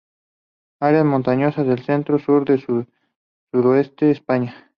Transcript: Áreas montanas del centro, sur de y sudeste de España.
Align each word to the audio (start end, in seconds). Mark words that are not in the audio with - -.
Áreas 0.79 1.05
montanas 1.05 1.55
del 1.57 1.83
centro, 1.85 2.17
sur 2.17 2.43
de 2.43 2.55
y 2.55 2.87
sudeste 3.59 4.05
de 4.07 4.11
España. 4.13 4.67